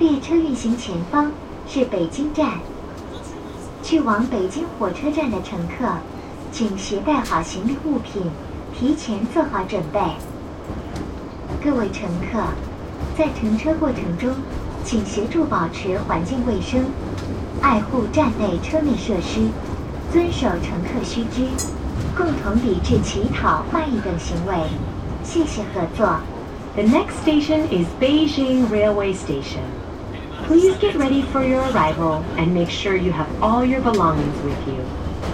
[0.00, 1.30] 列车运行前方
[1.68, 2.52] 是北京站，
[3.82, 5.84] 去往北京火车站的乘客，
[6.50, 8.22] 请携带好行李物品，
[8.74, 10.00] 提前做好准备。
[11.62, 12.40] 各位乘客，
[13.14, 14.30] 在乘车过程中，
[14.86, 16.82] 请协助保持环境卫生，
[17.60, 19.50] 爱护站内车内设施，
[20.10, 21.46] 遵守乘客须知，
[22.16, 24.54] 共同抵制乞讨、卖艺等行为。
[25.22, 26.20] 谢谢合作。
[26.74, 29.79] The next station is Beijing Railway Station.
[30.50, 34.66] Please get ready for your arrival and make sure you have all your belongings with
[34.66, 35.29] you.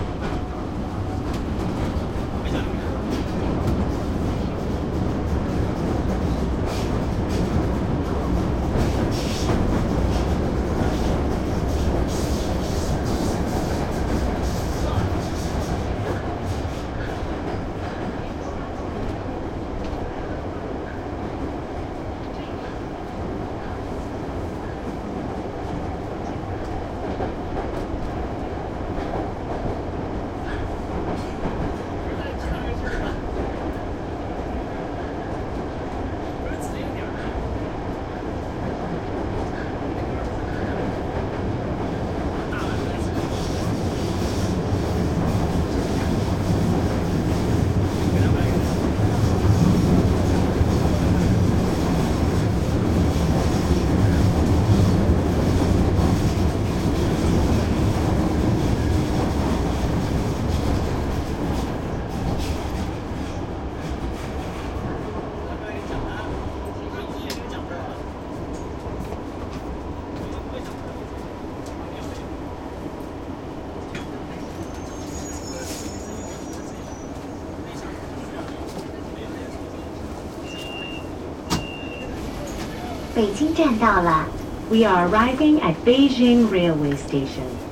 [83.15, 84.25] 北京站到了，
[84.69, 87.64] We are arriving at Beijing Railway Station.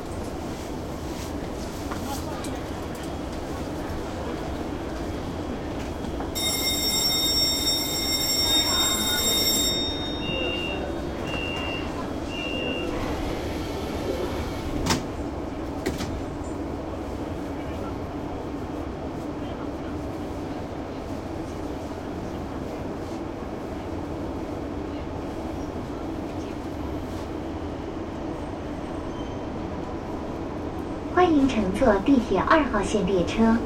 [31.35, 33.57] 迎乘坐地铁二号线列车。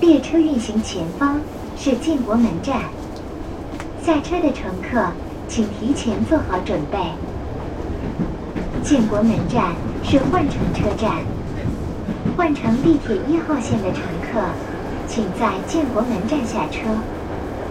[0.00, 1.40] 列车运行前方
[1.76, 2.82] 是建国门站，
[4.02, 5.08] 下车的乘客
[5.48, 6.98] 请提前做好准备。
[8.82, 9.74] 建国门站
[10.04, 11.10] 是换乘车站，
[12.36, 14.40] 换乘地铁一号线的乘客，
[15.08, 16.88] 请在建国门站下车。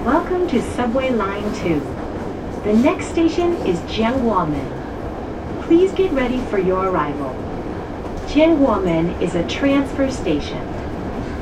[0.06, 1.80] Welcome to Subway Line Two.
[2.64, 4.66] The next station is Jianguomen.
[5.68, 7.51] Please get ready for your arrival.
[8.32, 10.66] Jianguomen is a transfer station.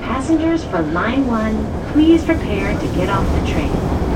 [0.01, 4.08] Passengers for Line 1, please prepare to get off the train.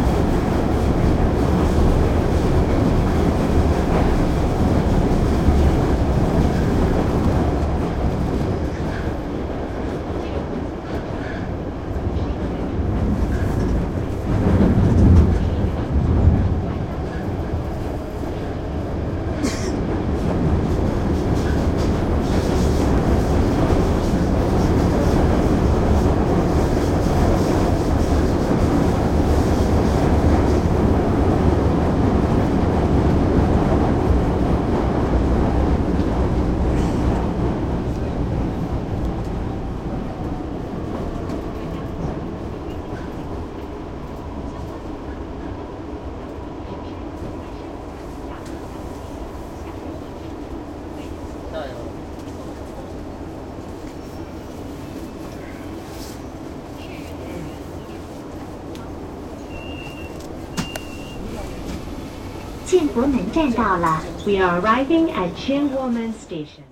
[62.73, 64.03] 建国门站到了。
[64.27, 66.72] We are arriving at Jianguomen Station.